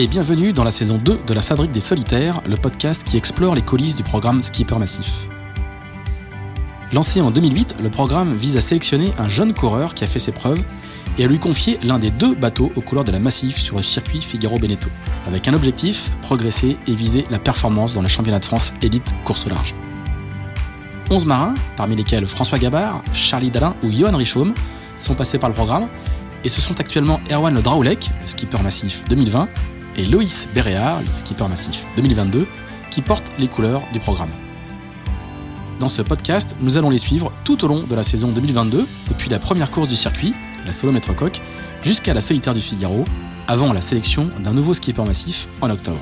[0.00, 3.54] et bienvenue dans la saison 2 de la Fabrique des Solitaires, le podcast qui explore
[3.54, 5.28] les coulisses du programme Skipper Massif.
[6.90, 10.32] Lancé en 2008, le programme vise à sélectionner un jeune coureur qui a fait ses
[10.32, 10.62] preuves
[11.18, 13.82] et à lui confier l'un des deux bateaux aux couleurs de la Massif sur le
[13.82, 14.88] circuit Figaro-Beneteau,
[15.26, 19.44] avec un objectif, progresser et viser la performance dans le championnat de France élite course
[19.44, 19.74] au large.
[21.10, 24.54] 11 marins, parmi lesquels François Gabard, Charlie Dalin ou Johan Richaume,
[24.96, 25.88] sont passés par le programme,
[26.42, 29.46] et ce sont actuellement Erwan Le Draoulec, le skipper massif 2020,
[29.96, 32.46] et Loïs Béréard, le skipper massif 2022,
[32.90, 34.30] qui portent les couleurs du programme.
[35.78, 39.30] Dans ce podcast, nous allons les suivre tout au long de la saison 2022, depuis
[39.30, 40.34] la première course du circuit,
[40.66, 41.40] la solo coq,
[41.82, 43.04] jusqu'à la solitaire du Figaro,
[43.48, 46.00] avant la sélection d'un nouveau skipper massif en octobre.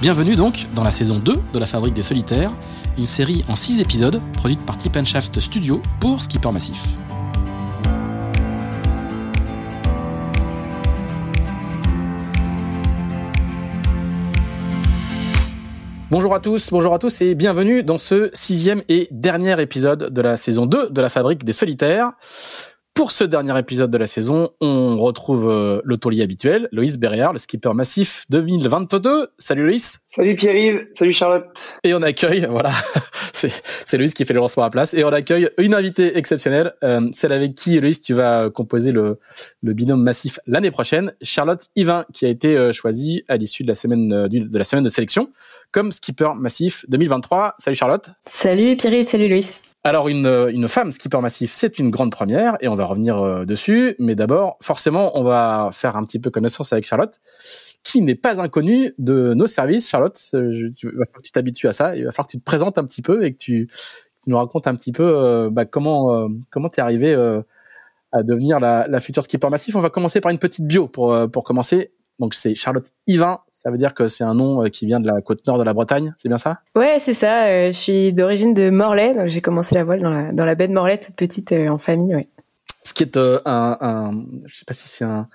[0.00, 2.52] Bienvenue donc dans la saison 2 de la Fabrique des Solitaires,
[2.96, 6.80] une série en 6 épisodes produite par Tip Shaft Studio pour Skipper Massif.
[16.10, 20.22] Bonjour à tous, bonjour à tous et bienvenue dans ce sixième et dernier épisode de
[20.22, 22.12] la saison 2 de la Fabrique des Solitaires.
[22.98, 27.38] Pour ce dernier épisode de la saison, on retrouve euh, l'autolier habituel, Loïs Berriard, le
[27.38, 29.28] skipper massif 2022.
[29.38, 30.00] Salut Loïs.
[30.08, 30.88] Salut Pierre-Yves.
[30.94, 31.78] Salut Charlotte.
[31.84, 32.72] Et on accueille, voilà,
[33.32, 34.94] c'est Loïs qui fait le lancement à la place.
[34.94, 39.20] Et on accueille une invitée exceptionnelle, euh, celle avec qui, Loïs, tu vas composer le,
[39.62, 43.68] le binôme massif l'année prochaine, Charlotte Yvain, qui a été euh, choisie à l'issue de
[43.68, 45.30] la semaine euh, de la semaine de sélection
[45.70, 47.54] comme skipper massif 2023.
[47.58, 48.10] Salut Charlotte.
[48.26, 49.60] Salut Pierre-Yves, salut Loïs.
[49.84, 53.44] Alors une, une femme skipper massif, c'est une grande première et on va revenir euh,
[53.44, 53.94] dessus.
[53.98, 57.20] Mais d'abord, forcément, on va faire un petit peu connaissance avec Charlotte,
[57.84, 59.88] qui n'est pas inconnue de nos services.
[59.88, 61.96] Charlotte, euh, je, tu, tu t'habitues à ça.
[61.96, 63.68] Il va falloir que tu te présentes un petit peu et que tu,
[64.26, 69.00] nous racontes un petit peu euh, bah, comment euh, comment t'es à devenir la, la
[69.00, 69.74] future skipper massif.
[69.76, 71.92] On va commencer par une petite bio pour pour commencer.
[72.18, 75.06] Donc c'est Charlotte Yvain, ça veut dire que c'est un nom euh, qui vient de
[75.06, 76.60] la côte nord de la Bretagne, c'est bien ça?
[76.74, 77.44] Ouais, c'est ça.
[77.46, 80.54] Euh, je suis d'origine de Morlaix, donc j'ai commencé la voile dans la, dans la
[80.54, 82.28] baie de Morlaix toute petite euh, en famille, ouais.
[82.84, 85.28] Ce qui est un, un, je sais pas si c'est un,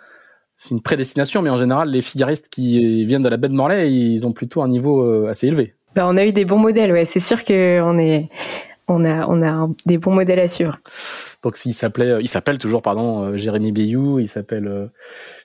[0.58, 3.92] c'est une prédestination, mais en général, les figuristes qui viennent de la baie de Morlaix,
[3.92, 5.76] ils ont plutôt un niveau assez élevé.
[5.96, 7.06] Ben, on a eu des bons modèles, ouais.
[7.06, 8.30] C'est sûr qu'on est,
[8.88, 10.80] on a, on a des bons modèles à suivre.
[11.44, 14.88] Donc il s'appelait, euh, il s'appelle toujours pardon euh, Jérémy Bayou, il s'appelle euh,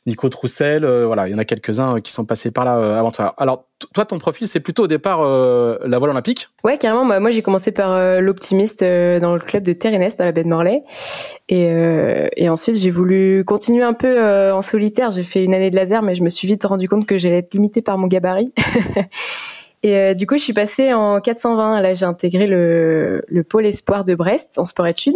[0.06, 3.34] Nico Troussel, voilà, il y en a quelques-uns qui sont passés par là avant toi.
[3.36, 3.64] Alors
[3.94, 6.48] toi ton profil c'est plutôt au départ la voile olympique?
[6.62, 10.32] Ouais carrément, bah, moi j'ai commencé par l'optimiste dans le club de Terrenest dans la
[10.32, 10.84] baie de Morlaix
[11.48, 11.68] et,
[12.36, 14.22] et ensuite j'ai voulu continuer un peu
[14.52, 15.10] en solitaire.
[15.10, 17.38] J'ai fait une année de laser mais je me suis vite rendu compte que j'allais
[17.38, 18.52] être limitée par mon gabarit.
[19.84, 21.80] Et du coup, je suis passée en 420.
[21.80, 25.14] Là, j'ai intégré le, le pôle espoir de Brest en sport études.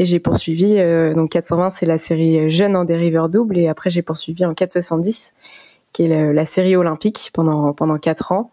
[0.00, 3.58] Et j'ai poursuivi, euh, donc 420, c'est la série jeune en dériveur double.
[3.58, 5.34] Et après, j'ai poursuivi en 470,
[5.92, 8.50] qui est la, série olympique pendant, pendant 4 ans.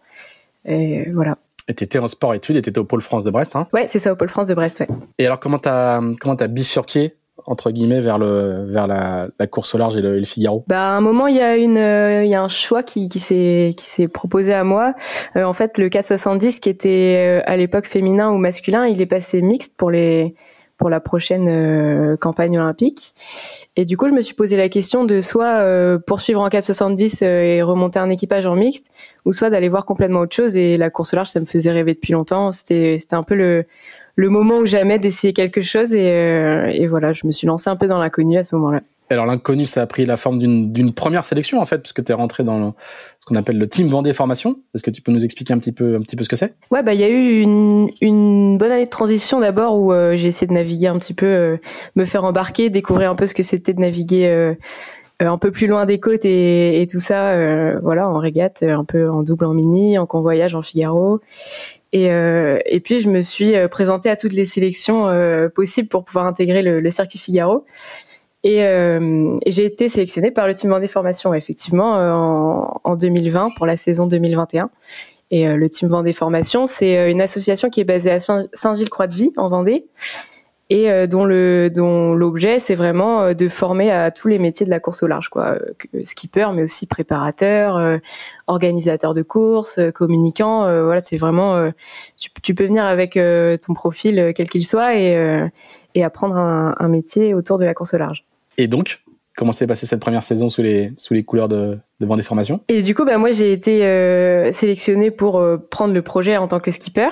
[0.66, 1.38] Et voilà.
[1.66, 3.66] Et t'étais en sport études et t'étais au Pôle France de Brest, hein?
[3.72, 4.88] Ouais, c'est ça, au Pôle France de Brest, ouais.
[5.16, 7.14] Et alors, comment t'as, comment t'as bifurqué
[7.46, 10.64] entre guillemets vers le vers la, la course au large et le, Figaro?
[10.66, 13.20] Bah à un moment il y a une il y a un choix qui qui
[13.20, 14.92] s'est qui s'est proposé à moi.
[15.36, 19.06] Euh, en fait le 470 qui était euh, à l'époque féminin ou masculin, il est
[19.06, 20.34] passé mixte pour les
[20.78, 23.14] pour la prochaine euh, campagne olympique.
[23.76, 27.20] Et du coup, je me suis posé la question de soit euh, poursuivre en 470
[27.22, 28.86] euh, et remonter un équipage en mixte,
[29.24, 30.56] ou soit d'aller voir complètement autre chose.
[30.56, 32.52] Et la course large, ça me faisait rêver depuis longtemps.
[32.52, 33.64] C'était un peu le
[34.16, 35.94] le moment où jamais d'essayer quelque chose.
[35.94, 36.08] Et,
[36.72, 38.80] et voilà, je me suis lancée un peu dans l'inconnu à ce moment-là.
[39.10, 42.14] Alors l'inconnu, ça a pris la forme d'une première sélection en fait, puisque tu es
[42.14, 42.74] rentré dans
[43.18, 44.58] ce qu'on appelle le team Vendée Formation.
[44.74, 46.54] Est-ce que tu peux nous expliquer un petit peu, un petit peu ce que c'est?
[46.70, 50.16] Ouais, bah il y a eu une, une bonne année de transition d'abord où euh,
[50.16, 51.56] j'ai essayé de naviguer un petit peu, euh,
[51.96, 54.54] me faire embarquer, découvrir un peu ce que c'était de naviguer euh,
[55.20, 57.34] un peu plus loin des côtes et, tout ça,
[57.82, 61.20] voilà, en régate, un peu en double en mini, en convoyage en Figaro.
[61.92, 65.10] Et, et puis je me suis présentée à toutes les sélections
[65.56, 67.64] possibles pour pouvoir intégrer le circuit Figaro.
[68.44, 73.50] Et, euh, j'ai été sélectionnée par le team Vendée Formation, effectivement, euh, en, en, 2020
[73.56, 74.70] pour la saison 2021.
[75.30, 79.32] Et euh, le team Vendée Formation, c'est euh, une association qui est basée à Saint-Gilles-Croix-de-Vie,
[79.36, 79.86] en Vendée,
[80.70, 84.80] et dont le dont l'objet, c'est vraiment de former à tous les métiers de la
[84.80, 85.58] course au large, quoi.
[86.04, 87.98] Skipper, mais aussi préparateur,
[88.48, 90.64] organisateur de courses, communicant.
[90.84, 91.70] voilà, c'est vraiment.
[92.18, 93.18] Tu, tu, peux venir avec
[93.62, 95.48] ton profil quel qu'il soit et
[95.94, 98.27] et apprendre un, un métier autour de la course au large.
[98.58, 99.00] Et donc,
[99.38, 102.60] comment s'est passée cette première saison sous les sous les couleurs de devant des formations
[102.68, 106.48] Et du coup, bah moi j'ai été euh, sélectionnée pour euh, prendre le projet en
[106.48, 107.08] tant que skipper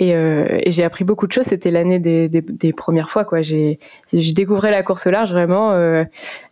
[0.00, 1.44] et, euh, et j'ai appris beaucoup de choses.
[1.44, 3.42] C'était l'année des, des, des, premières fois quoi.
[3.42, 3.78] J'ai
[4.12, 6.04] j'ai découvert la course au large vraiment euh,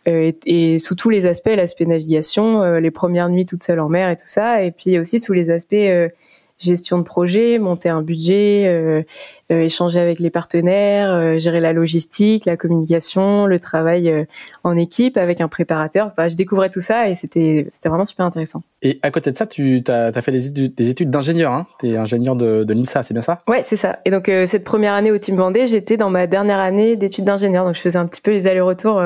[0.07, 4.09] et, et, sous tous les aspects, l'aspect navigation, les premières nuits toute seule en mer
[4.09, 5.75] et tout ça, et puis aussi sous les aspects
[6.63, 9.03] gestion de projet, monter un budget, euh,
[9.51, 14.27] euh, échanger avec les partenaires, euh, gérer la logistique, la communication, le travail
[14.65, 16.07] en équipe avec un préparateur.
[16.07, 18.63] Enfin, je découvrais tout ça et c'était c'était vraiment super intéressant.
[18.83, 21.53] Et à côté de ça, tu as, fait des études, des études d'ingénieur.
[21.53, 23.43] Hein tu es ingénieur de, de l'INSA, c'est bien ça?
[23.49, 23.99] Ouais, c'est ça.
[24.05, 27.65] Et donc cette première année au Team Vendée, j'étais dans ma dernière année d'études d'ingénieur.
[27.65, 29.01] Donc je faisais un petit peu les allers-retours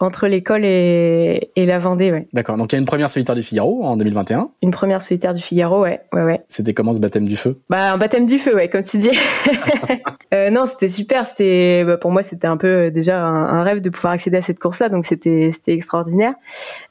[0.00, 2.26] entre l'école et, et, la Vendée, ouais.
[2.32, 2.56] D'accord.
[2.56, 4.48] Donc il y a une première solitaire du Figaro en 2021.
[4.62, 6.40] Une première solitaire du Figaro, ouais, ouais, ouais.
[6.48, 7.60] C'était comment ce baptême du feu?
[7.68, 9.10] Bah un baptême du feu, ouais, comme tu dis.
[10.34, 11.26] euh, non, c'était super.
[11.26, 14.42] C'était, bah, pour moi, c'était un peu euh, déjà un, rêve de pouvoir accéder à
[14.42, 16.34] cette course-là, donc c'était, c'était extraordinaire.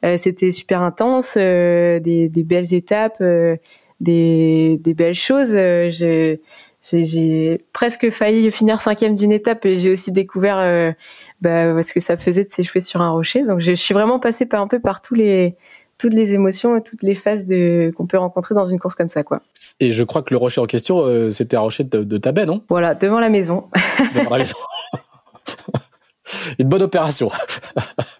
[0.05, 3.57] Euh, c'était super intense, euh, des, des, belles étapes, euh,
[3.99, 5.51] des, des belles choses.
[5.53, 6.41] j'ai,
[6.81, 10.93] j'ai presque failli finir cinquième d'une étape et j'ai aussi découvert
[11.41, 13.43] bah, ce que ça faisait de s'échouer sur un rocher.
[13.43, 15.55] Donc je, suis vraiment passée par un peu par tous les
[15.97, 19.09] toutes les émotions et toutes les phases de qu'on peut rencontrer dans une course comme
[19.09, 19.41] ça, quoi.
[19.81, 22.45] Et je crois que le rocher en question, euh, c'était un rocher de, ta baie,
[22.45, 22.63] non?
[22.69, 23.65] Voilà, devant la maison.
[24.15, 24.55] Devant la maison.
[26.59, 27.29] Une bonne opération.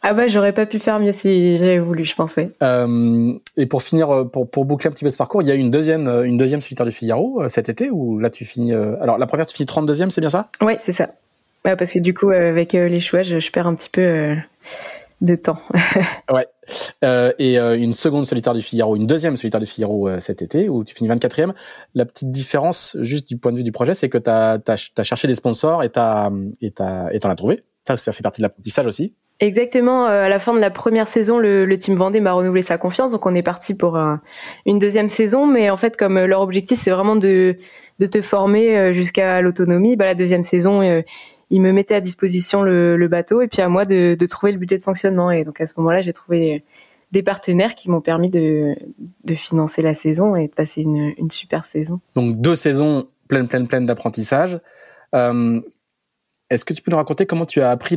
[0.02, 2.50] ah bah j'aurais pas pu faire mieux si j'avais voulu, je pense, oui.
[2.64, 5.52] Euh, et pour finir, euh, pour, pour boucler un petit peu ce parcours, il y
[5.52, 8.74] a eu une deuxième, une deuxième solitaire du Figaro cet été où là tu finis.
[8.74, 10.50] alors la première tu finis 32e, c'est bien ça?
[10.62, 11.12] Oui, c'est ça.
[11.66, 14.02] Ouais, parce que du coup, euh, avec euh, les choix, je, perds un petit peu
[14.02, 14.36] euh,
[15.20, 15.60] de temps.
[16.32, 16.48] ouais.
[17.38, 20.96] et une seconde solitaire du Figaro, une deuxième solitaire du Figaro cet été, où tu
[20.96, 21.52] finis 24e.
[21.96, 25.04] La petite différence, juste du point de vue du projet, c'est que tu as, as,
[25.04, 26.00] cherché des sponsors et tu
[26.62, 27.64] et t'en as trouvé.
[27.86, 29.14] Ça, ça fait partie de l'apprentissage aussi.
[29.42, 30.06] Exactement.
[30.06, 33.14] à la fin de la première saison, le, le Team Vendée m'a renouvelé sa confiance,
[33.14, 33.98] donc on est parti pour
[34.66, 35.46] une deuxième saison.
[35.46, 37.58] Mais en fait, comme leur objectif, c'est vraiment de,
[38.00, 41.04] de te former jusqu'à l'autonomie, bah, la deuxième saison
[41.50, 44.78] il me mettait à disposition le, bateau et puis à moi de, trouver le budget
[44.78, 45.32] de fonctionnement.
[45.32, 46.64] Et donc à ce moment-là, j'ai trouvé
[47.12, 48.76] des partenaires qui m'ont permis de,
[49.36, 52.00] financer la saison et de passer une, super saison.
[52.16, 54.60] Donc deux saisons pleines, pleines, pleines d'apprentissage.
[55.16, 55.62] Euh,
[56.50, 57.96] est-ce que tu peux nous raconter comment tu as appris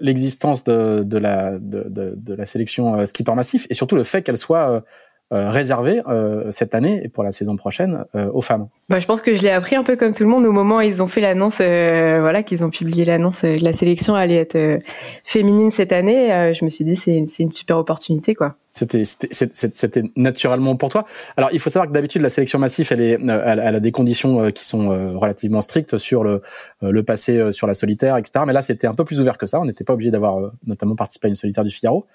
[0.00, 4.84] l'existence de, la, sélection euh, skipper massif et surtout le fait qu'elle soit
[5.32, 8.98] euh, euh, réservé euh, cette année et pour la saison prochaine euh, aux femmes bah,
[8.98, 10.80] Je pense que je l'ai appris un peu comme tout le monde au moment où
[10.80, 14.80] ils ont fait l'annonce, voilà, qu'ils ont publié l'annonce que la sélection allait être
[15.24, 16.52] féminine cette année.
[16.54, 18.56] je me suis dit c'est une super opportunité quoi.
[18.72, 21.04] C'était c'était naturellement pour toi.
[21.36, 24.50] Alors il faut savoir que d'habitude la sélection massive elle est elle, a des conditions
[24.50, 24.88] qui sont
[25.18, 26.42] relativement strictes sur le
[26.80, 28.44] le passé sur la solitaire etc.
[28.46, 29.60] Mais là c'était un peu plus ouvert que ça.
[29.60, 32.06] On n'était pas obligé d'avoir notamment participé à une solitaire du Figaro.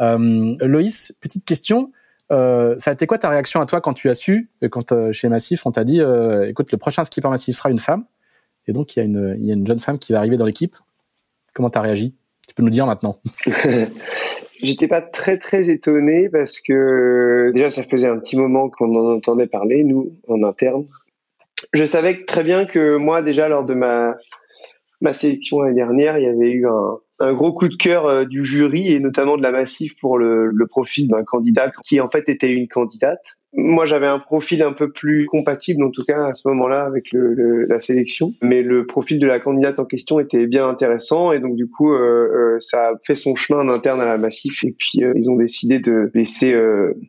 [0.00, 1.92] Loïs, petite question.
[2.32, 5.12] Euh, ça a été quoi ta réaction à toi quand tu as su, quand euh,
[5.12, 8.04] chez Massif, on t'a dit, euh, écoute, le prochain skipper Massif sera une femme,
[8.66, 10.44] et donc il y a une, y a une jeune femme qui va arriver dans
[10.44, 10.76] l'équipe.
[11.54, 12.14] Comment t'as réagi?
[12.48, 13.18] Tu peux nous dire maintenant.
[14.62, 19.16] J'étais pas très très étonné parce que déjà ça faisait un petit moment qu'on en
[19.16, 20.86] entendait parler nous en interne.
[21.74, 24.16] Je savais très bien que moi déjà lors de ma
[25.02, 28.24] ma sélection l'année dernière, il y avait eu un, un gros coup de cœur euh,
[28.24, 32.28] du jury et notamment de la Massif pour le, profil d'un candidat qui en fait
[32.28, 33.20] était une candidate.
[33.54, 37.08] Moi, j'avais un profil un peu plus compatible, en tout cas à ce moment-là, avec
[37.12, 38.34] la sélection.
[38.42, 41.92] Mais le profil de la candidate en question était bien intéressant et donc du coup,
[41.94, 45.30] euh, euh ça a fait son chemin en interne à la Massif et puis ils
[45.30, 46.54] ont décidé de laisser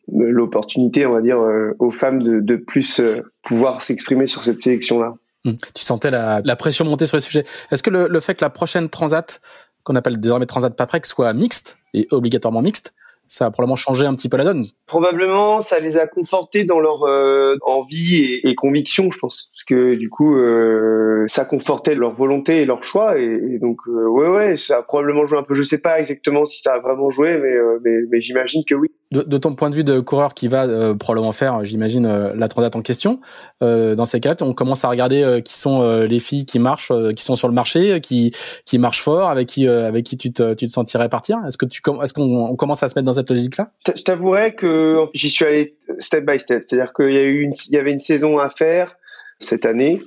[0.08, 1.40] l'opportunité, on va dire,
[1.80, 3.02] aux femmes de, plus
[3.44, 5.16] pouvoir s'exprimer sur cette sélection-là.
[5.46, 5.56] Hum.
[5.74, 7.44] Tu sentais la, pression monter sur le sujet.
[7.72, 9.42] Est-ce que le fait que la prochaine Transat
[9.88, 12.94] qu'on appelle désormais Transat Paprec soit mixte et obligatoirement mixte,
[13.30, 14.68] ça a probablement changé un petit peu la donne.
[14.86, 19.96] Probablement, ça les a confortés dans leur euh, envie et, conviction, je pense, parce que
[19.96, 24.58] du coup, euh, ça confortait leur volonté et leur choix, et, donc euh, ouais, ouais,
[24.58, 25.54] ça a probablement joué un peu.
[25.54, 28.88] Je sais pas exactement si ça a vraiment joué, mais mais, mais j'imagine que oui.
[29.12, 32.76] De, de, ton point de vue de coureur qui va probablement faire, j'imagine, la transat
[32.76, 33.20] en question,
[33.62, 37.38] dans ces cas-là, on commence à regarder qui sont les filles qui marchent, qui sont
[37.38, 38.32] sur le marché, qui
[38.66, 41.38] qui marchent fort, avec qui avec qui tu te tu te sentirais partir.
[41.48, 43.17] Est-ce que tu est-ce qu'on commence à se mettre dans
[43.84, 46.66] cette Je t'avouerais que j'y suis allé step by step.
[46.68, 48.96] C'est-à-dire qu'il y y avait une saison à faire
[49.40, 50.02] cette année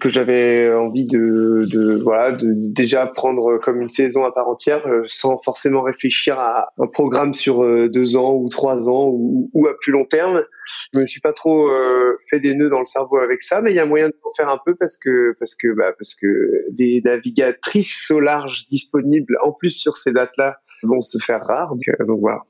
[0.00, 4.86] que j'avais envie de, de voilà de déjà prendre comme une saison à part entière
[4.86, 9.66] euh, sans forcément réfléchir à un programme sur euh, deux ans ou trois ans ou,
[9.68, 10.44] à plus long terme
[10.94, 13.72] je me suis pas trop euh, fait des nœuds dans le cerveau avec ça mais
[13.72, 16.26] il y a moyen de faire un peu parce que parce que bah, parce que
[16.70, 21.74] des navigatrices au large disponibles en plus sur ces dates là vont se faire rares.
[22.06, 22.40] donc voilà.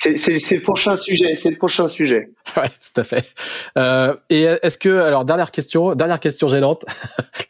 [0.00, 1.36] C'est le prochain sujet.
[1.36, 2.30] C'est le prochain sujet.
[2.56, 3.24] Ouais, tout à fait.
[3.78, 6.84] Euh, et est-ce que, alors dernière question, dernière question gênante.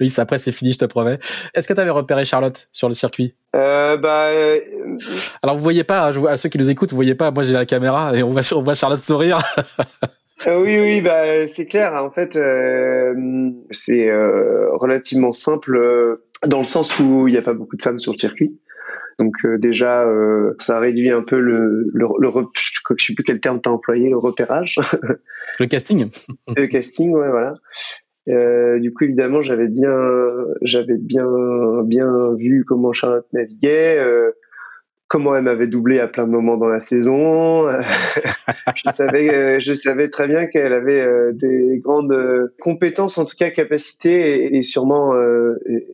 [0.01, 1.19] Oui, après c'est fini, je te promets.
[1.55, 3.35] Est-ce que tu avais repéré Charlotte sur le circuit?
[3.55, 4.29] Euh, Bah.
[4.31, 4.61] Euh...
[5.43, 7.31] Alors vous voyez pas, à ceux qui nous écoutent, vous voyez pas.
[7.31, 9.39] Moi j'ai la caméra et on voit, on voit Charlotte sourire.
[10.47, 11.93] Euh, oui, oui, bah c'est clair.
[12.03, 13.15] En fait, euh,
[13.71, 17.99] c'est euh, relativement simple dans le sens où il n'y a pas beaucoup de femmes
[17.99, 18.59] sur le circuit.
[19.21, 22.31] Donc euh, déjà, euh, ça réduit un peu le, le, le
[22.97, 24.77] je sais plus quel terme t'as employé, le repérage.
[25.61, 26.09] le casting.
[26.57, 27.55] le casting, ouais, voilà.
[28.31, 29.95] Euh, du coup, évidemment, j'avais bien,
[30.63, 31.27] j'avais bien,
[31.85, 33.99] bien vu comment Charlotte naviguait.
[33.99, 34.31] Euh,
[35.11, 37.69] comment elle m'avait doublé à plein de moments dans la saison.
[38.77, 43.25] je savais, euh, je savais très bien qu'elle avait euh, des grandes euh, compétences, en
[43.25, 45.13] tout cas capacités, et, sûrement,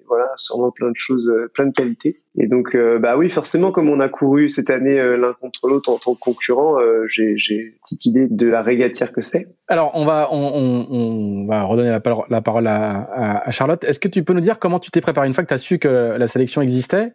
[0.06, 2.20] voilà, sûrement plein de choses, plein de qualités.
[2.38, 5.96] Et donc, bah oui, forcément, comme on a couru cette année l'un contre l'autre en
[5.96, 6.76] tant que concurrent,
[7.08, 9.46] j'ai, une petite idée de la régatière que c'est.
[9.68, 13.82] Alors, on va, on, on, va redonner la, parole, la parole à, à Charlotte.
[13.85, 15.58] Est-ce que tu peux nous dire comment tu t'es préparé une fois que tu as
[15.58, 17.14] su que la sélection existait?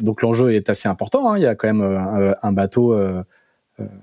[0.00, 1.30] Donc l'enjeu est assez important.
[1.30, 1.38] Hein.
[1.38, 3.22] Il y a quand même euh, un, bateau, euh,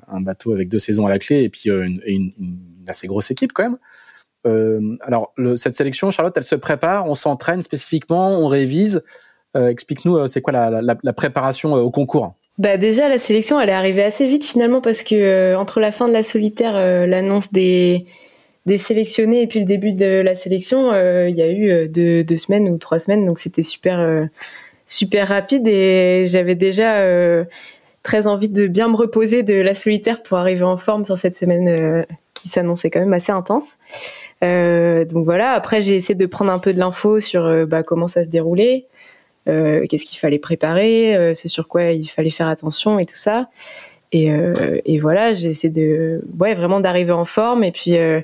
[0.07, 2.31] un bateau avec deux saisons à la clé et puis une,
[2.87, 3.63] assez grosse équipe quand
[4.43, 4.97] même.
[5.01, 9.03] alors cette sélection, Charlotte, elle se prépare, on s'entraîne spécifiquement, on révise.
[9.55, 12.35] Explique-nous, c'est quoi la, préparation au concours?
[12.57, 16.07] Bah déjà la sélection elle est arrivée assez vite finalement parce que entre la fin
[16.07, 16.73] de la solitaire,
[17.07, 18.05] l'annonce des
[18.77, 22.77] sélectionnés et puis le début de la sélection, il y a eu deux, semaines ou
[22.77, 24.29] trois semaines donc c'était super
[24.85, 27.43] super rapide et j'avais déjà euh,
[28.03, 31.37] très envie de bien me reposer de la solitaire pour arriver en forme sur cette
[31.37, 33.65] semaine euh, qui s'annonçait quand même assez intense.
[34.43, 38.07] Euh, donc voilà, après j'ai essayé de prendre un peu de l'info sur bah, comment
[38.07, 38.85] ça se déroulait,
[39.45, 43.49] qu'est-ce qu'il fallait préparer, c'est sur quoi il fallait faire attention et tout ça.
[44.11, 48.23] Et, voilà, j'ai essayé de, ouais, vraiment d'arriver en forme et puis de,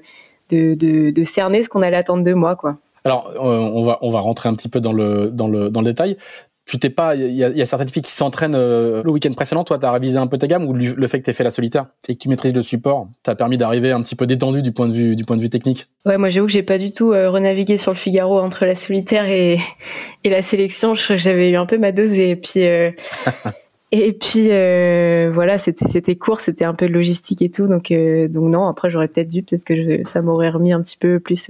[0.49, 2.77] de, de cerner ce qu'on allait attendre de moi, quoi.
[3.03, 5.87] Alors, on va on va rentrer un petit peu dans le dans le dans le
[5.87, 6.17] détail
[6.71, 9.65] tu t'es pas, il y a, certaines filles qui s'entraînent euh, le week-end précédent.
[9.65, 11.43] Toi, tu as révisé un peu ta gamme ou le fait que tu aies fait
[11.43, 14.61] la solitaire et que tu maîtrises le support t'a permis d'arriver un petit peu détendu
[14.61, 15.87] du point de vue du point de vue technique?
[16.05, 18.77] Ouais, moi j'avoue que j'ai pas du tout euh, renavigué sur le Figaro entre la
[18.77, 19.59] solitaire et,
[20.23, 20.95] et la sélection.
[20.95, 22.91] J'avais eu un peu ma dose et puis euh,
[23.91, 27.67] et puis voilà, c'était c'était court, c'était un peu de logistique et tout.
[27.67, 31.19] Donc donc non, après j'aurais peut-être dû, peut-être que ça m'aurait remis un petit peu
[31.19, 31.49] plus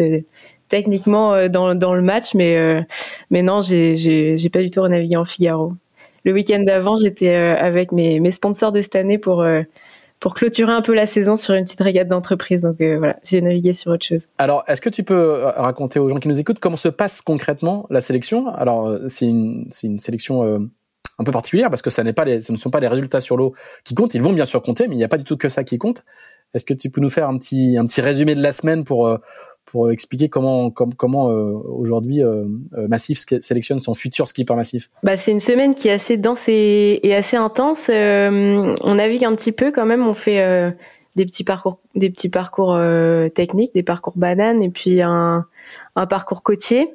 [0.71, 2.81] techniquement euh, dans, le match, mais, euh,
[3.29, 5.73] mais non, j'ai pas du tout renavigué en Figaro.
[6.23, 9.45] Le week-end d'avant, j'étais euh, avec mes, mes sponsors de cette année pour
[10.19, 12.61] pour clôturer un peu la saison sur une petite régate d'entreprise.
[12.61, 14.21] Donc voilà, j'ai navigué sur autre chose.
[14.37, 17.87] Alors, est-ce que tu peux raconter aux gens qui nous écoutent comment se passe concrètement
[17.89, 18.47] la sélection?
[18.49, 20.43] Alors, c'est une, une sélection
[21.17, 23.19] un peu particulière parce que ça n'est pas les, ce ne sont pas les résultats
[23.19, 24.13] sur l'eau qui comptent.
[24.13, 25.79] Ils vont bien sûr compter, mais il n'y a pas du tout que ça qui
[25.79, 26.05] compte.
[26.53, 29.17] Est-ce que tu peux nous faire un petit, un petit résumé de la semaine pour,
[29.71, 35.31] pour expliquer comment, euh, aujourd'hui euh, euh, Massif sélectionne son futur skipper massif bah, C'est
[35.31, 37.89] une semaine qui est assez dense et, assez intense.
[37.89, 40.75] on navigue un petit peu quand même, on fait
[41.15, 42.77] des petits parcours, des petits parcours
[43.33, 45.45] techniques, des parcours bananes et puis un
[45.95, 46.89] parcours côtier.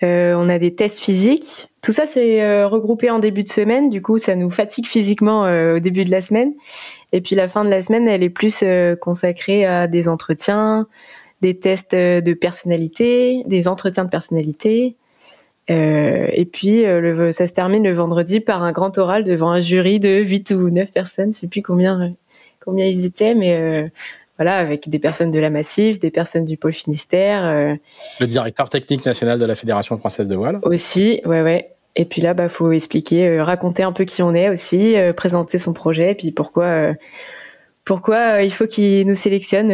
[0.00, 1.68] on a des tests physiques.
[1.82, 3.90] Tout ça, c'est regroupé en début de semaine.
[3.90, 5.42] Du coup, ça nous fatigue physiquement
[5.74, 6.54] au début de la semaine.
[7.12, 8.64] Et puis la fin de la semaine, elle est plus
[8.98, 10.86] consacrée à des entretiens,
[11.42, 14.96] des tests de personnalité, des entretiens de personnalité.
[15.70, 19.50] Euh, et puis, euh, le, ça se termine le vendredi par un grand oral devant
[19.50, 22.08] un jury de 8 ou 9 personnes, je sais plus combien, euh,
[22.64, 23.88] combien ils étaient, mais euh,
[24.38, 27.44] voilà, avec des personnes de la Massif, des personnes du pôle Finistère.
[27.44, 27.74] Euh,
[28.20, 30.60] le directeur technique national de la Fédération française de voile.
[30.62, 31.70] Aussi, ouais, ouais.
[31.94, 35.74] Et puis là, bah, faut expliquer, raconter un peu qui on est aussi, présenter son
[35.74, 36.94] projet, et puis pourquoi,
[37.84, 39.68] pourquoi il faut qu'il nous sélectionne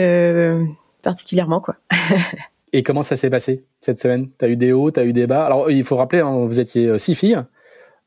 [1.02, 1.76] particulièrement quoi.
[2.72, 4.26] Et comment ça s'est passé cette semaine?
[4.38, 5.46] Tu as eu des hauts, tu as eu des bas?
[5.46, 7.42] Alors il faut rappeler, hein, vous étiez euh, six filles.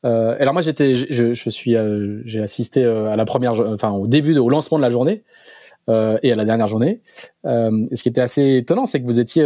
[0.04, 4.06] Euh, alors moi j'étais, je, suis, euh, j'ai assisté euh, à la première, enfin au
[4.06, 5.22] début, au lancement de la journée
[5.88, 7.00] et à la dernière journée.
[7.44, 9.42] et ce qui était assez étonnant, c'est que vous étiez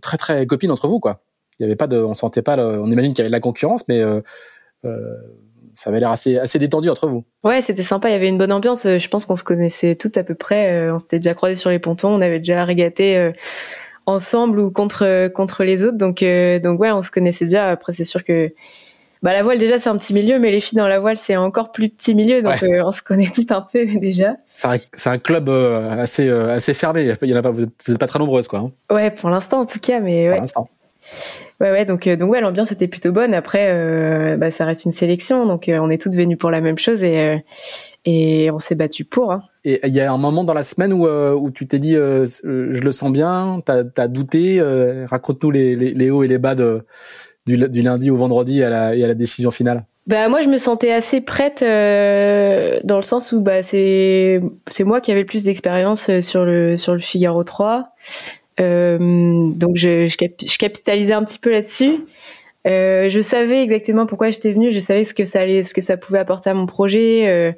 [0.00, 1.20] très très copines entre vous, quoi.
[1.58, 3.40] Il y avait pas de, on sentait pas, on imagine qu'il y avait de la
[3.40, 4.00] concurrence, mais
[5.74, 7.24] ça avait l'air assez, assez détendu entre vous.
[7.42, 8.08] Ouais, c'était sympa.
[8.08, 8.86] Il y avait une bonne ambiance.
[8.86, 10.72] Euh, je pense qu'on se connaissait toutes à peu près.
[10.72, 12.08] Euh, on s'était déjà croisés sur les pontons.
[12.08, 13.32] On avait déjà régaté euh,
[14.06, 15.98] ensemble ou contre contre les autres.
[15.98, 16.24] Donc
[16.62, 17.70] donc ouais, on se connaissait déjà.
[17.70, 18.52] Après, c'est sûr que
[19.22, 21.36] bah la voile déjà c'est un petit milieu, mais les filles dans la voile c'est
[21.36, 22.42] encore plus petit milieu.
[22.42, 24.36] Donc on se connaît toutes un peu déjà.
[24.50, 24.68] C'est
[25.06, 27.12] un, club assez assez fermé.
[27.22, 27.50] Il y en a pas.
[27.50, 28.60] Vous êtes, pas très nombreuses quoi.
[28.60, 28.70] Hein.
[28.94, 30.30] Ouais, pour l'instant en tout cas, mais ouais.
[30.30, 30.68] Pour l'instant.
[31.60, 33.32] Ouais, ouais, donc, donc ouais, l'ambiance était plutôt bonne.
[33.34, 37.02] Après, bah, ça reste une sélection, donc on est toutes venues pour la même chose
[37.02, 37.44] et,
[38.04, 39.30] et on s'est battu pour.
[39.30, 39.44] Hein.
[39.64, 42.84] Et il y a un moment dans la semaine où, où tu t'es dit, je
[42.84, 44.60] le sens bien, t'as as douté,
[45.08, 46.84] raconte-nous les, les, les, hauts et les bas de,
[47.46, 49.84] du, du lundi au vendredi à la, et à la décision finale.
[50.06, 54.84] Bah moi je me sentais assez prête euh, dans le sens où bah c'est c'est
[54.84, 57.88] moi qui avais le plus d'expérience euh, sur le sur le Figaro 3.
[58.60, 60.14] Euh, donc je,
[60.56, 62.04] capitalisais un petit peu là-dessus.
[62.66, 65.82] Euh, je savais exactement pourquoi j'étais venue, je savais ce que ça allait ce que
[65.82, 67.52] ça pouvait apporter à mon projet euh,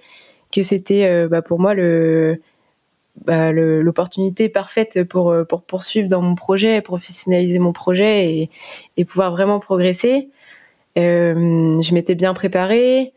[0.52, 1.74] que c'était bah, pour moi
[3.24, 8.48] bah, l'opportunité parfaite pour pour poursuivre dans mon projet, professionnaliser mon projet
[8.96, 10.28] et, pouvoir vraiment progresser.
[10.96, 13.12] Je m'étais bien préparée.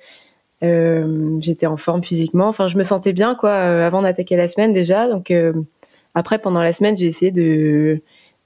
[0.62, 2.50] J'étais en forme physiquement.
[2.50, 5.08] Enfin, je me sentais bien quoi avant d'attaquer la semaine déjà.
[5.08, 5.32] Donc
[6.16, 8.02] après, pendant la semaine, j'ai essayé de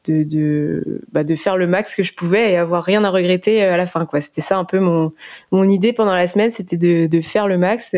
[0.05, 3.77] de bah, de faire le max que je pouvais et avoir rien à regretter à
[3.77, 4.05] la fin.
[4.21, 5.13] C'était ça un peu mon
[5.51, 7.95] mon idée pendant la semaine, c'était de de faire le max.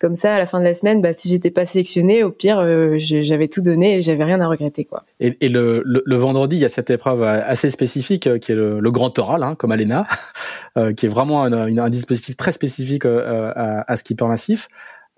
[0.00, 2.64] comme ça, à la fin de la semaine, bah, si j'étais pas sélectionnée, au pire,
[2.98, 4.86] j'avais tout donné et j'avais rien à regretter.
[5.18, 9.16] Et, le, le, vendredi, il y a cette épreuve assez spécifique qui est le, grand
[9.18, 10.06] oral, hein, comme Alena.
[10.78, 14.68] Euh, qui est vraiment un, dispositif très spécifique euh, à, à skipper massif.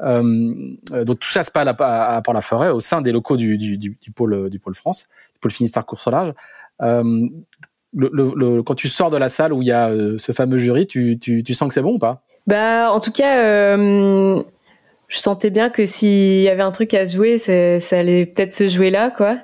[0.02, 3.96] Euh, donc tout ça se passe à, à, Port-la-Forêt, au sein des locaux du, du,
[4.14, 6.32] pôle France, du pôle Finistère course au large.
[6.82, 7.28] Euh,
[8.64, 11.68] quand tu sors de la salle où il y a ce fameux jury, tu, sens
[11.68, 12.22] que c'est bon ou pas?
[12.46, 14.42] Bah en tout cas, euh,
[15.08, 18.68] je sentais bien que s'il y avait un truc à jouer, ça allait peut-être se
[18.68, 19.38] jouer là, quoi.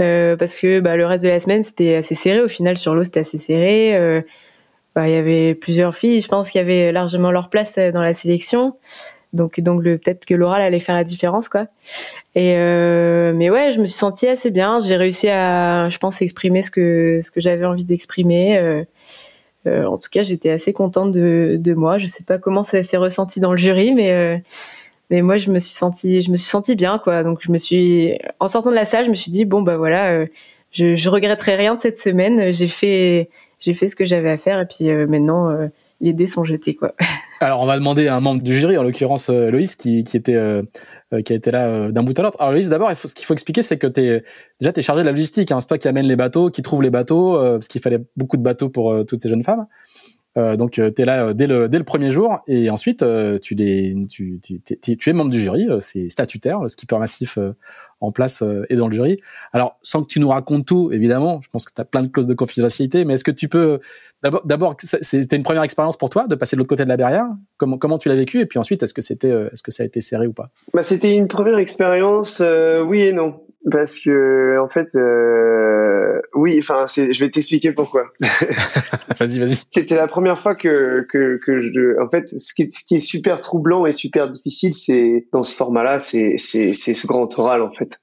[0.00, 2.40] Euh, parce que bah, le reste de la semaine c'était assez serré.
[2.40, 3.96] Au final sur l'eau c'était assez serré.
[3.96, 4.22] Euh,
[4.94, 7.92] bah, il y avait plusieurs filles, je pense qu'il y avait largement leur place euh,
[7.92, 8.76] dans la sélection.
[9.34, 11.66] Donc, donc peut-être que l'oral allait faire la différence, quoi.
[12.36, 14.80] Et euh, mais ouais, je me suis sentie assez bien.
[14.80, 18.56] J'ai réussi à, je pense, exprimer ce que ce que j'avais envie d'exprimer.
[18.58, 18.84] Euh,
[19.66, 21.98] euh, en tout cas, j'étais assez contente de, de moi.
[21.98, 24.42] Je sais pas comment ça s'est ressenti dans le jury, mais
[25.10, 27.22] mais moi, je me suis sentie, je me suis sentie bien, quoi.
[27.24, 29.76] Donc, je me suis, en sortant de la salle, je me suis dit bon bah
[29.76, 30.26] voilà,
[30.72, 32.52] je, je regretterai rien de cette semaine.
[32.52, 35.68] J'ai fait j'ai fait ce que j'avais à faire et puis maintenant
[36.00, 36.94] les dés sont jetés quoi.
[37.40, 40.62] Alors on va demander à un membre du jury, en l'occurrence euh, Loïs, qui, était
[41.24, 42.36] qui a été là d'un bout à l'autre.
[42.40, 44.24] Alors Loïs, d'abord, ce qu'il faut expliquer, c'est que t'es
[44.60, 45.52] déjà t'es chargé de la logistique.
[45.52, 45.60] Hein.
[45.60, 48.42] C'est toi qui amène les bateaux, qui trouve les bateaux, parce qu'il fallait beaucoup de
[48.42, 49.66] bateaux pour toutes ces jeunes femmes.
[50.36, 53.04] Euh, donc tu es là dès le dès le premier jour et ensuite
[53.40, 53.54] tu
[54.08, 54.60] tu, tu,
[54.96, 57.38] tu, es membre du jury, c'est statutaire, le skipper massif
[58.04, 59.20] en place euh, et dans le jury.
[59.52, 62.08] Alors, sans que tu nous racontes tout, évidemment, je pense que tu as plein de
[62.08, 63.80] clauses de confidentialité, mais est-ce que tu peux
[64.44, 67.26] d'abord, c'était une première expérience pour toi de passer de l'autre côté de la barrière?
[67.56, 68.40] Comment comment tu l'as vécu?
[68.40, 70.50] Et puis ensuite, est-ce que c'était euh, est-ce que ça a été serré ou pas?
[70.72, 73.43] Bah, c'était une première expérience, euh, oui et non.
[73.70, 78.04] Parce que en fait, euh, oui, enfin, je vais t'expliquer pourquoi.
[79.18, 79.56] vas-y, vas-y.
[79.70, 83.00] C'était la première fois que que que je, en fait, ce qui, ce qui est
[83.00, 87.62] super troublant et super difficile, c'est dans ce format-là, c'est c'est c'est ce grand oral
[87.62, 88.00] en fait.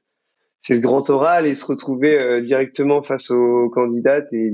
[0.60, 4.52] C'est ce grand oral et se retrouver euh, directement face aux candidates et,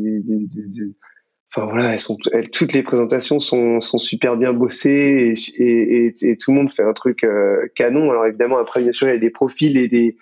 [1.56, 6.14] enfin voilà, elles sont elles, toutes les présentations sont sont super bien bossées et et,
[6.22, 8.12] et, tout le monde fait un truc euh, canon.
[8.12, 10.18] Alors évidemment après bien sûr il y a des profils et des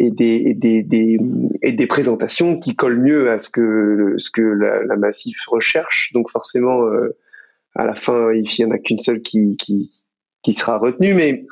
[0.00, 1.18] et des, et des, des,
[1.62, 6.12] et des présentations qui collent mieux à ce que, ce que la, la Massif recherche.
[6.14, 7.16] Donc forcément, euh,
[7.74, 9.90] à la fin, il n'y en a qu'une seule qui, qui,
[10.42, 11.12] qui sera retenue.
[11.12, 11.44] Mais,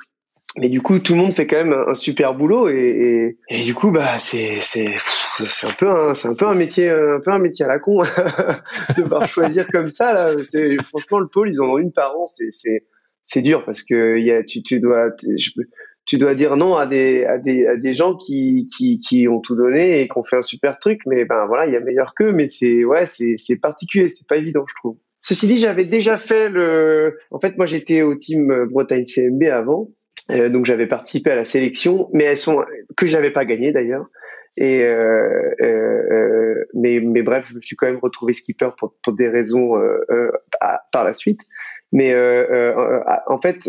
[0.56, 3.74] mais du coup, tout le monde fait quand même un, super boulot et, et, du
[3.74, 4.96] coup, bah, c'est, c'est,
[5.34, 7.78] c'est un peu un, c'est un peu un métier, un peu un métier à la
[7.78, 8.02] con
[8.96, 10.14] de devoir choisir comme ça.
[10.14, 12.24] Là, c'est, franchement, le pôle, ils en ont une par an.
[12.24, 12.86] C'est, c'est,
[13.22, 15.50] c'est dur parce que y a, tu, tu dois, je,
[16.08, 19.40] tu dois dire non à des à des à des gens qui qui qui ont
[19.40, 21.80] tout donné et qui ont fait un super truc mais ben voilà il y a
[21.80, 24.96] meilleur qu'eux mais c'est ouais c'est c'est particulier c'est pas évident je trouve.
[25.20, 29.90] Ceci dit j'avais déjà fait le en fait moi j'étais au team Bretagne CMB avant
[30.30, 32.64] euh, donc j'avais participé à la sélection mais elles sont
[32.96, 34.06] que j'avais pas gagné d'ailleurs.
[34.56, 38.94] Et euh, euh, euh, mais mais bref je me suis quand même retrouvé skipper pour
[39.04, 40.30] pour des raisons euh, euh,
[40.90, 41.42] par la suite.
[41.92, 42.14] Mais
[43.26, 43.68] en fait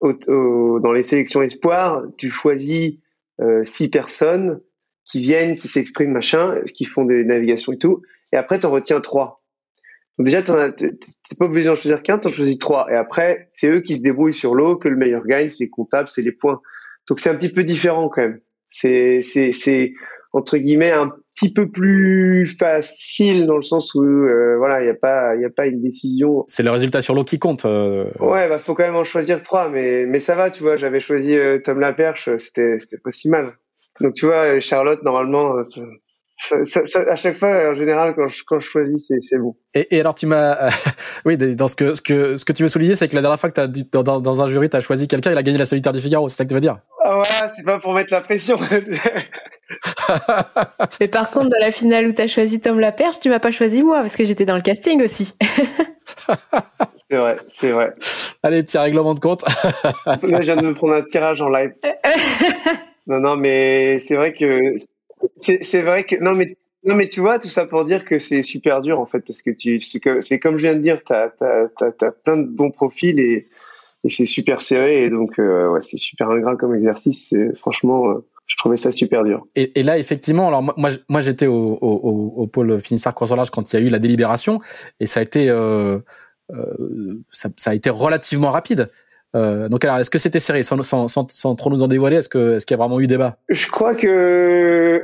[0.00, 2.94] dans les sélections espoirs, tu choisis
[3.40, 4.60] euh, six personnes
[5.04, 9.00] qui viennent, qui s'expriment, machin, qui font des navigations et tout, et après t'en retiens
[9.00, 9.44] trois.
[10.18, 10.92] Donc déjà, t'es
[11.38, 14.32] pas obligé d'en choisir qu'un, t'en choisis trois, et après c'est eux qui se débrouillent
[14.32, 16.60] sur l'eau, que le meilleur gagne, c'est comptable, c'est les points.
[17.08, 18.40] Donc c'est un petit peu différent quand même.
[18.70, 19.94] C'est c'est c'est
[20.36, 24.90] entre guillemets un petit peu plus facile dans le sens où euh, voilà il y
[24.90, 27.64] a pas il y a pas une décision c'est le résultat sur l'eau qui compte
[27.64, 28.06] euh...
[28.20, 31.00] ouais bah faut quand même en choisir trois mais mais ça va tu vois j'avais
[31.00, 33.54] choisi euh, Tom Laperche c'était c'était pas si mal
[34.00, 35.64] donc tu vois Charlotte normalement euh,
[37.06, 39.56] à chaque fois, en général, quand je, quand je choisis, c'est bon.
[39.74, 40.68] Et, et, alors, tu m'as,
[41.24, 43.40] oui, dans ce que ce que ce que tu veux souligner, c'est que la dernière
[43.40, 45.58] fois que as dans, dans, dans, un jury, tu as choisi quelqu'un, il a gagné
[45.58, 46.28] la solitaire du Figaro.
[46.28, 46.78] C'est ça que tu veux dire?
[47.02, 48.58] Ah voilà, c'est pas pour mettre la pression.
[51.00, 53.50] Mais par contre, dans la finale où tu as choisi Tom Laperche, tu m'as pas
[53.50, 55.34] choisi moi parce que j'étais dans le casting aussi.
[56.96, 57.92] c'est vrai, c'est vrai.
[58.42, 59.44] Allez, petit règlement de compte.
[60.06, 61.72] Là, je viens de me prendre un tirage en live.
[63.06, 64.74] non, non, mais c'est vrai que
[65.36, 68.42] c'est vrai que non, mais non, mais tu vois, tout ça pour dire que c'est
[68.42, 71.32] super dur en fait, parce que tu, c'est comme je viens de dire, tu as,
[71.40, 73.48] as, plein de bons profils et,
[74.04, 77.28] et c'est super serré et donc euh, ouais, c'est super ingrat comme exercice.
[77.30, 79.46] C'est franchement, euh, je trouvais ça super dur.
[79.54, 83.50] Et, et là, effectivement, alors moi, moi j'étais au, au, au, pôle Finistère course large
[83.50, 84.60] quand il y a eu la délibération
[85.00, 85.98] et ça a été, euh,
[86.52, 88.88] euh ça, ça, a été relativement rapide.
[89.34, 90.62] Euh, donc alors, est-ce que c'était serré?
[90.62, 93.00] Sans, sans, sans, sans, trop nous en dévoiler Est-ce que est-ce qu'il y a vraiment
[93.00, 93.36] eu débat?
[93.48, 95.02] Je crois que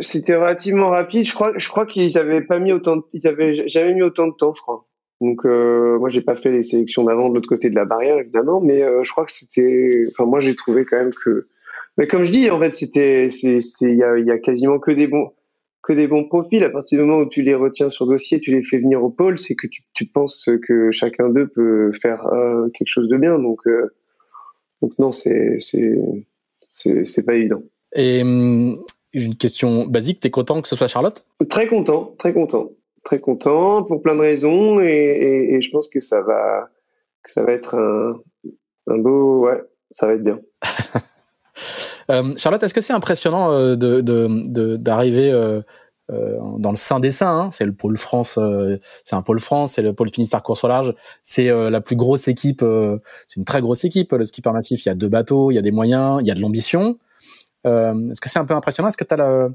[0.00, 1.26] c'était relativement rapide.
[1.26, 4.28] Je crois je crois qu'ils avaient pas mis autant, de, ils avaient jamais mis autant
[4.28, 4.86] de temps, je crois.
[5.20, 8.18] Donc euh, moi j'ai pas fait les sélections d'avant de l'autre côté de la barrière
[8.18, 10.04] évidemment, mais euh, je crois que c'était.
[10.10, 11.48] Enfin moi j'ai trouvé quand même que.
[11.98, 14.90] Mais comme je dis en fait c'était c'est il y a, y a quasiment que
[14.90, 15.32] des bons
[15.86, 16.62] que des bons profils.
[16.64, 19.10] À partir du moment où tu les retiens sur dossier, tu les fais venir au
[19.10, 23.16] pôle, c'est que tu, tu, penses que chacun d'eux peut faire euh, quelque chose de
[23.16, 23.38] bien.
[23.38, 23.94] Donc, euh,
[24.82, 25.96] donc non, c'est c'est
[26.70, 27.62] c'est pas évident.
[27.94, 31.24] Et hum, une question basique, t'es content que ce soit Charlotte?
[31.48, 32.70] Très content, très content,
[33.04, 36.68] très content pour plein de raisons et, et, et je pense que ça va
[37.22, 38.20] que ça va être un,
[38.88, 40.40] un beau ouais, ça va être bien.
[42.10, 45.60] Euh, Charlotte, est-ce que c'est impressionnant euh, de d'arriver euh,
[46.08, 47.50] dans le sein des saints hein?
[47.52, 48.38] C'est le pôle France,
[49.04, 52.28] c'est un pôle France, c'est le pôle Finistère course au large, c'est la plus grosse
[52.28, 52.64] équipe,
[53.26, 54.84] c'est une très grosse équipe, le ski massif.
[54.84, 56.98] Il y a deux bateaux, il y a des moyens, il y a de l'ambition.
[57.64, 58.88] est-ce que c'est un peu impressionnant?
[58.88, 59.48] Est-ce que tu as la,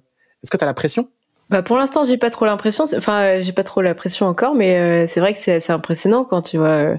[0.43, 1.07] est-ce que la pression?
[1.49, 2.85] Bah pour l'instant, j'ai pas trop l'impression.
[2.97, 6.41] Enfin, j'ai pas trop la pression encore, mais c'est vrai que c'est assez impressionnant quand
[6.41, 6.95] tu vois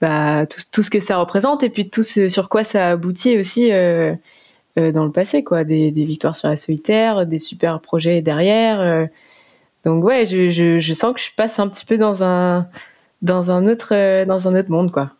[0.00, 3.38] bah, tout, tout, ce que ça représente et puis tout ce sur quoi ça aboutit
[3.38, 3.70] aussi.
[4.80, 8.80] Euh, dans le passé, quoi, des, victoires sur la solitaire, des super projets derrière.
[8.80, 9.06] Euh.
[9.84, 12.66] donc ouais, je, sens que je passe un petit peu dans un
[13.22, 15.12] dans un autre euh, dans un autre monde, quoi.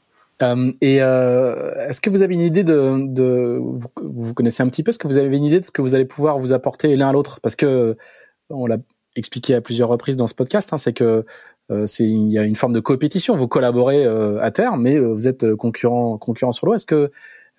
[0.80, 4.88] Et est-ce que vous avez une idée de, de vous, vous, connaissez un petit peu,
[4.88, 7.10] est-ce que vous avez une idée de ce que vous allez pouvoir vous apporter l'un
[7.10, 7.40] à l'autre?
[7.42, 7.98] Parce que
[8.48, 8.78] on l'a
[9.16, 11.26] expliqué à plusieurs reprises dans ce podcast, hein, c'est que
[11.84, 13.36] c'est il y a une forme de compétition.
[13.36, 16.72] Vous collaborez à terre, mais vous êtes concurrent concurrent sur l'eau.
[16.72, 17.10] Est-ce que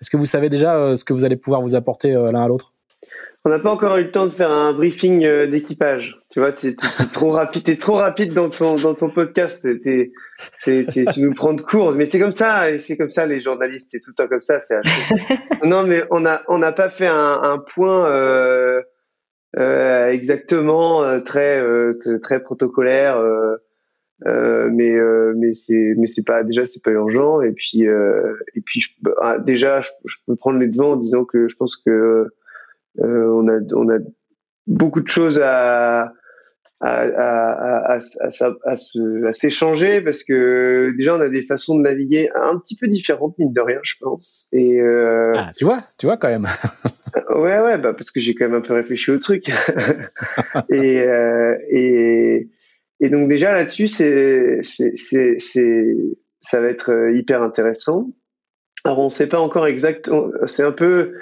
[0.02, 2.42] est-ce que vous savez déjà euh, ce que vous allez pouvoir vous apporter euh, l'un
[2.42, 2.74] à l'autre?
[3.44, 6.20] On n'a pas encore eu le temps de faire un briefing euh, d'équipage.
[6.28, 6.76] Tu vois, tu es,
[7.12, 9.64] trop rapide, t'es trop rapide dans ton dans ton podcast.
[9.80, 10.10] T'es,
[10.58, 13.40] c'est, tu nous prends de court, mais c'est comme ça, et c'est comme ça les
[13.40, 14.58] journalistes, c'est tout le temps comme ça.
[14.58, 14.74] C'est
[15.64, 18.82] non, mais on a on n'a pas fait un, un point euh,
[19.56, 21.64] euh, exactement très
[22.20, 23.22] très protocolaire.
[24.26, 27.40] Euh, mais euh, mais c'est mais c'est pas déjà c'est pas urgent.
[27.40, 28.88] Et puis euh, et puis je,
[29.20, 32.28] ah, déjà je, peux prendre les devants en disant que je pense que
[32.98, 33.98] on a on a
[34.66, 36.12] beaucoup de choses à
[36.84, 38.74] à, à, à, à,
[39.24, 43.38] à s'échanger parce que déjà on a des façons de naviguer un petit peu différentes
[43.38, 44.46] mine de rien je pense.
[44.52, 46.46] Et ah, tu vois tu vois quand même.
[47.34, 49.50] Ouais ouais bah parce que j'ai quand même un peu réfléchi au truc.
[50.70, 51.04] Et
[51.70, 52.48] et
[53.02, 54.04] et donc déjà là-dessus, ça
[56.60, 58.06] va être euh, hyper intéressant.
[58.84, 60.08] Alors on ne sait pas encore exact.
[60.46, 61.12] C'est un peu,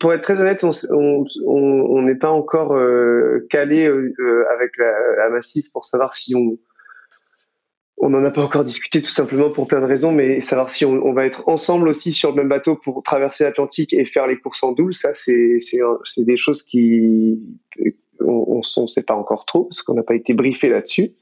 [0.00, 5.84] pour être très honnête, on n'est pas encore euh, calé euh, avec la, Massif pour
[5.84, 6.58] savoir si on
[8.00, 10.84] on n'en a pas encore discuté tout simplement pour plein de raisons, mais savoir si
[10.84, 14.28] on, on, va être ensemble aussi sur le même bateau pour traverser l'Atlantique et faire
[14.28, 15.58] les courses en double, ça c'est
[16.18, 17.42] des choses qui
[18.20, 21.12] on ne sait pas encore trop parce qu'on n'a pas été briefé là-dessus.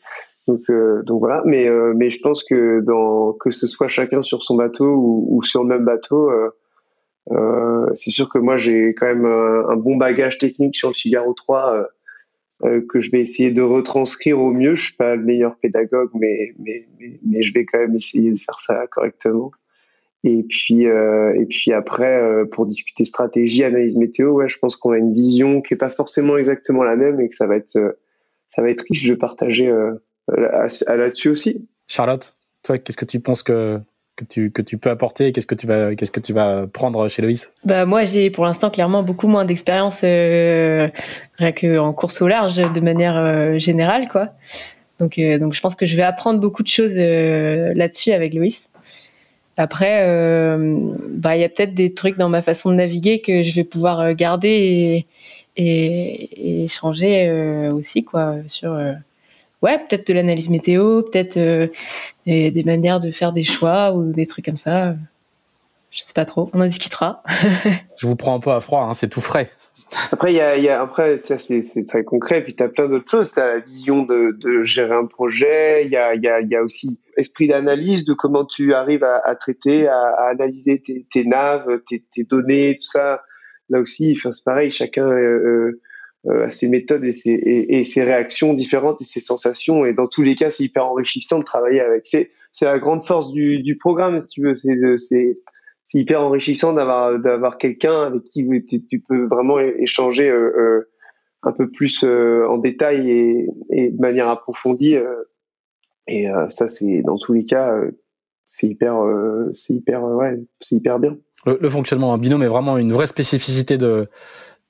[0.47, 1.43] Donc, euh, donc voilà.
[1.45, 4.87] Mais, euh, mais je pense que dans que ce soit chacun sur son bateau
[5.29, 6.51] ou, sur le même bateau, euh,
[7.33, 11.33] euh c'est sûr que moi j'ai quand même un, bon bagage technique sur le Figaro
[11.35, 11.89] 3
[12.89, 14.77] que je vais essayer de retranscrire au mieux.
[14.77, 16.87] Je suis pas le meilleur pédagogue, mais, mais,
[17.25, 19.51] mais je vais quand même essayer de faire ça correctement.
[20.27, 24.75] Et puis, euh, et puis après, euh, pour discuter stratégie, analyse météo, ouais, je pense
[24.75, 27.55] qu'on a une vision qui est pas forcément exactement la même et que ça va
[27.55, 27.93] être, euh,
[28.49, 29.73] ça va être riche de partager
[30.29, 31.69] là-dessus aussi.
[31.87, 32.33] Charlotte,
[32.65, 33.79] toi, qu'est-ce que tu penses que
[34.17, 37.07] que tu, que tu peux apporter Qu'est-ce que tu vas qu'est-ce que tu vas prendre
[37.07, 37.53] chez Loïs?
[37.67, 40.89] Bah moi j'ai pour l'instant clairement beaucoup moins d'expérience euh,
[41.35, 44.31] rien qu'en course au large de manière générale quoi.
[45.01, 48.67] Donc donc je pense que je vais apprendre beaucoup de choses là-dessus avec Loïs.
[49.57, 50.77] Après, euh,
[51.11, 53.65] bah il y a peut-être des trucs dans ma façon de naviguer que je vais
[53.65, 55.07] pouvoir euh, garder
[55.57, 57.31] et, échanger
[57.73, 58.73] aussi quoi sur
[59.63, 61.39] ouais peut-être de l'analyse météo, peut-être
[62.27, 64.95] des, des, manières de faire des choix ou des trucs comme ça.
[65.91, 67.23] Je sais pas trop, on en discutera.
[67.97, 69.51] Je vous prends un peu à froid, hein, c'est tout frais.
[70.13, 72.43] Après, il y a, y a, après ça c'est, très concret.
[72.43, 73.33] Puis tu as plein d'autres choses.
[73.33, 75.85] Tu as la vision de, de gérer un projet.
[75.85, 79.21] Il y a, y, a, y a aussi esprit d'analyse de comment tu arrives à,
[79.25, 83.23] à traiter, à, à, analyser tes, tes naves, tes, tes, données, tout ça.
[83.69, 84.71] Là aussi, c'est pareil.
[84.71, 85.81] Chacun euh,
[86.27, 89.85] euh, a ses méthodes et ses, et, et, ses réactions différentes et ses sensations.
[89.85, 92.03] Et dans tous les cas, c'est hyper enrichissant de travailler avec.
[92.05, 94.55] C'est, c'est la grande force du, du programme, si tu veux.
[94.55, 95.39] C'est
[95.87, 98.45] c'est hyper enrichissant d'avoir d'avoir quelqu'un avec qui
[98.91, 100.91] tu, peux vraiment échanger euh, euh,
[101.43, 104.97] un peu plus euh, en détail et, et, de manière approfondie.
[106.09, 107.81] et ça, c'est dans tous les cas,
[108.45, 108.97] c'est hyper,
[109.55, 111.17] c'est hyper, ouais, c'est hyper bien.
[111.47, 114.09] Le, fonctionnement en binôme est vraiment une vraie spécificité de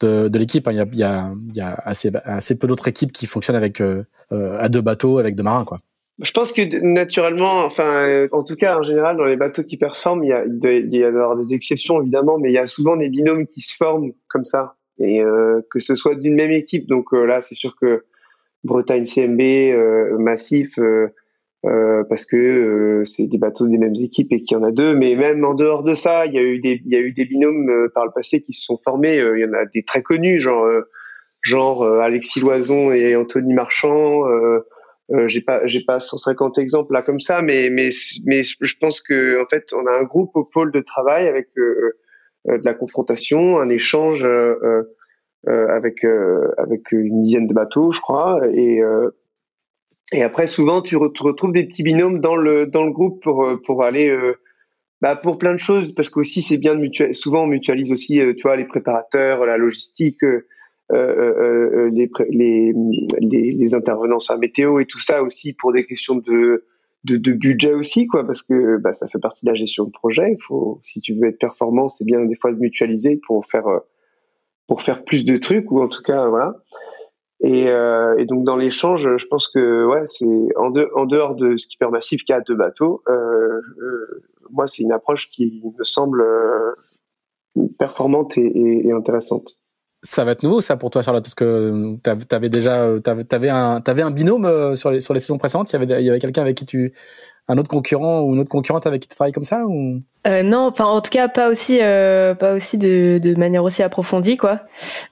[0.01, 0.69] de, de l'équipe.
[0.69, 0.73] Hein.
[0.73, 3.25] Il y a, il y a, il y a assez, assez peu d'autres équipes qui
[3.25, 3.83] fonctionnent avec
[4.31, 5.81] à deux bateaux, avec deux marins, quoi.
[6.23, 9.77] Je pense que naturellement, enfin, euh, en tout cas, en général, dans les bateaux qui
[9.77, 12.65] performent, il y a, il doit, y avoir des exceptions évidemment, mais il y a
[12.65, 16.53] souvent des binômes qui se forment comme ça, et euh, que ce soit d'une même
[16.53, 16.87] équipe.
[16.87, 18.05] Donc euh, là, c'est sûr que
[18.65, 20.79] Bretagne CMB, euh, massif,
[22.09, 24.95] parce que c'est des bateaux des mêmes équipes et qu'il y en a deux.
[24.95, 27.13] Mais même en dehors de ça, il y a eu des, il y a eu
[27.13, 29.17] des binômes par le passé qui se sont formés.
[29.17, 30.65] il y en a des très connus, genre,
[31.43, 34.29] genre Alexis Loison et Anthony Marchand.
[34.29, 34.61] Euh,
[35.27, 37.91] j'ai pas j'ai pas 150 exemples là comme ça, mais mais
[38.25, 41.49] mais je pense que en fait on a un groupe au pôle de travail avec
[41.59, 41.97] euh,
[42.49, 44.83] euh de la confrontation, un échange euh,
[45.49, 46.05] euh avec
[46.59, 48.81] avec une dizaine de bateaux, je crois, et
[50.13, 53.85] et après souvent tu retrouves des petits binômes dans le dans le groupe pour pour
[53.85, 54.13] aller
[55.01, 57.21] bah pour plein de choses parce qu'aussi c'est bien de mutualiser.
[57.21, 60.25] Souvent on mutualise aussi tu vois les préparateurs, la logistique.
[60.93, 66.63] Euh, euh, euh, les, intervenances à météo et tout ça aussi pour des questions de,
[67.03, 70.33] budget aussi, quoi, parce que bah, ça fait partie de la gestion de projet.
[70.33, 73.67] Il faut, si tu veux être performant, c'est bien des fois de mutualiser pour faire
[74.69, 76.57] pour faire plus de trucs ou en tout cas voilà.
[77.41, 81.57] Et, euh, donc dans l'échange, je pense que ouais, c'est en, de, en dehors de
[81.57, 83.61] skipper massif qui a deux bateaux, euh,
[84.51, 86.25] moi c'est une approche qui me semble
[87.79, 89.57] performante et intéressante
[90.07, 93.81] ça va être nouveau ça pour toi Charlotte parce que tu avais déjà t'avais un
[93.81, 95.71] t'avais un binôme euh, sur les sur les saisons précédentes.
[95.71, 96.93] Il y avait il y avait quelqu'un avec qui tu
[97.49, 100.01] un autre concurrent ou une autre concurrente avec qui tu travailles comme ça ou?
[100.27, 103.83] Euh, non enfin en tout cas pas aussi euh, pas aussi de, de manière aussi
[103.83, 104.61] approfondie quoi.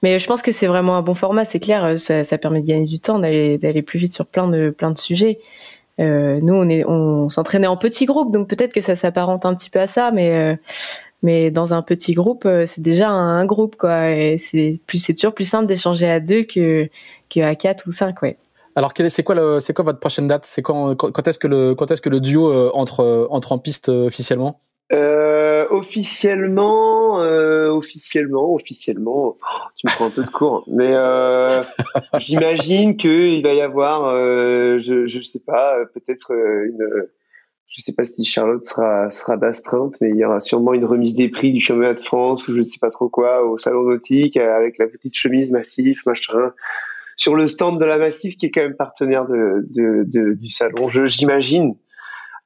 [0.01, 2.67] Mais je pense que c'est vraiment un bon format c'est clair ça, ça permet de
[2.67, 5.39] gagner du temps d'aller d'aller plus vite sur plein de plein de sujets.
[5.99, 9.55] Euh, nous on est on s'entraînait en petits groupes donc peut-être que ça s'apparente un
[9.55, 10.57] petit peu à ça mais
[11.25, 14.11] mais dans un petit groupe, euh, c'est déjà un, groupe, quoi.
[14.11, 16.87] Et c'est plus, c'est toujours plus simple d'échanger à deux que,
[17.29, 18.37] qu'à quatre ou cinq, ouais.
[18.75, 20.45] Alors, c'est quoi le, c'est quoi votre prochaine date?
[20.45, 23.53] C'est quand, quand, est-ce que le, quand est-ce que le duo euh, entre, euh, entre
[23.53, 24.61] en piste officiellement?
[24.93, 29.37] Euh, Officiellement, euh, officiellement, officiellement, oh,
[29.75, 31.63] tu me prends un peu de cours, mais euh,
[32.19, 37.07] j'imagine qu'il va y avoir, je, je sais pas, peut-être une
[37.67, 41.13] je sais pas si Charlotte sera sera d'astreinte, mais il y aura sûrement une remise
[41.13, 43.83] des prix du championnat de France ou je ne sais pas trop quoi au salon
[43.83, 46.53] nautique avec la petite chemise massif, machin.
[47.17, 50.49] Sur le stand de la Massif qui est quand même partenaire de, de, de du
[50.49, 51.75] salon, j'imagine.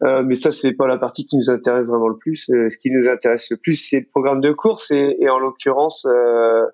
[0.03, 2.49] Euh, mais ça c'est pas la partie qui nous intéresse vraiment le plus.
[2.51, 5.39] Euh, ce qui nous intéresse le plus c'est le programme de course et, et en
[5.39, 6.65] l'occurrence euh,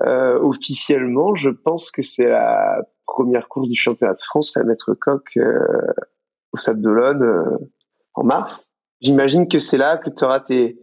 [0.00, 4.94] euh, officiellement, je pense que c'est la première course du championnat de France à mettre
[4.94, 5.66] coq euh,
[6.56, 7.58] au Sable d'Olonne
[8.14, 8.66] en mars.
[9.00, 10.78] J'imagine que c'est là que tu auras tes,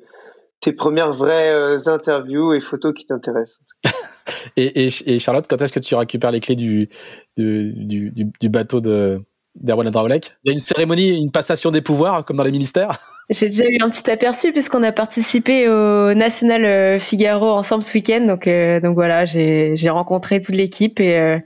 [0.61, 3.61] tes premières vraies euh, interviews et photos qui t'intéressent.
[4.55, 6.89] et, et, Charlotte, quand est-ce que tu récupères les clés du,
[7.37, 9.21] du, du, du bateau de
[9.55, 12.97] d'Erwan Adraolek Il y a une cérémonie, une passation des pouvoirs, comme dans les ministères?
[13.29, 17.93] J'ai déjà eu un petit aperçu puisqu'on a participé au National euh, Figaro ensemble ce
[17.93, 18.25] week-end.
[18.25, 21.39] Donc, euh, donc voilà, j'ai rencontré toute l'équipe et,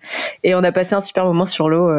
[0.43, 1.89] et on a passé un super moment sur l'eau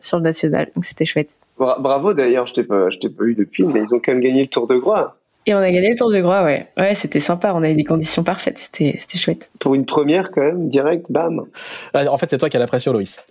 [0.00, 0.70] sur le National.
[0.74, 1.30] Donc c'était chouette.
[1.58, 4.20] Bravo d'ailleurs, je t'ai pas, je t'ai pas eu depuis, mais ils ont quand même
[4.20, 5.16] gagné le Tour de Groix.
[5.48, 6.66] Et on a gagné le Tour de Groix, ouais.
[6.76, 7.52] Ouais, c'était sympa.
[7.54, 8.58] On a eu des conditions parfaites.
[8.58, 9.48] C'était, c'était chouette.
[9.60, 11.46] Pour une première, quand même, direct, bam.
[11.94, 13.24] Ah, en fait, c'est toi qui as la pression, Loïs.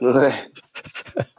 [0.00, 0.30] ouais.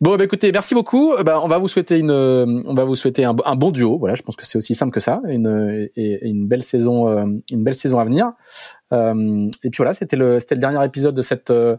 [0.00, 1.14] Bon, bah, écoutez, merci beaucoup.
[1.24, 3.98] Bah, on va vous souhaiter une, on va vous souhaiter un, bon duo.
[3.98, 5.20] Voilà, je pense que c'est aussi simple que ça.
[5.28, 8.32] Une, et, une belle saison, euh, une belle saison à venir.
[8.92, 11.76] Euh, et puis voilà, c'était le, c'était le dernier épisode de cette, euh,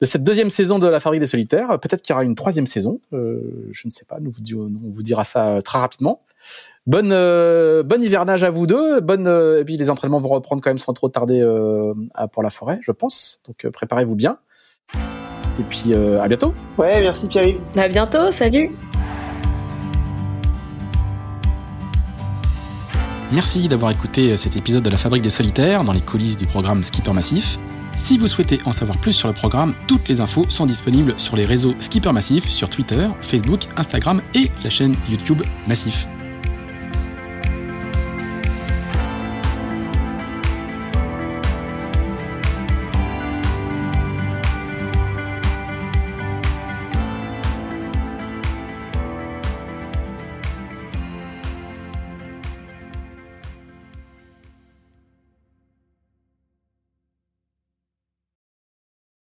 [0.00, 1.78] de cette deuxième saison de la Fabrique des Solitaires.
[1.80, 3.00] Peut-être qu'il y aura une troisième saison.
[3.12, 4.18] Euh, je ne sais pas.
[4.20, 6.22] Nous vous, on vous dira ça très rapidement.
[6.86, 9.00] Bonne, euh, bon hivernage à vous deux.
[9.00, 11.94] Bonne, euh, et puis les entraînements vont reprendre quand même sans trop tarder euh,
[12.32, 13.40] pour la forêt, je pense.
[13.46, 14.38] Donc préparez-vous bien.
[15.58, 16.52] Et puis à bientôt.
[16.78, 17.56] Ouais, merci Pierre.
[17.76, 18.70] À bientôt, salut.
[23.32, 26.82] Merci d'avoir écouté cet épisode de la Fabrique des Solitaires dans les coulisses du programme
[26.82, 27.58] Skipper Massif.
[27.94, 31.36] Si vous souhaitez en savoir plus sur le programme, toutes les infos sont disponibles sur
[31.36, 36.08] les réseaux Skipper Massif, sur Twitter, Facebook, Instagram et la chaîne YouTube Massif.